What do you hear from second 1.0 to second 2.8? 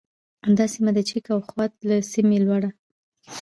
چک او خوات له سیمې لوړه